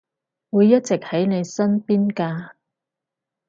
[0.49, 2.53] 會一直喺你身邊㗎